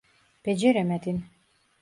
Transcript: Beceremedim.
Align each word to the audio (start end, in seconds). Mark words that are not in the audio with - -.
Beceremedim. 0.45 1.23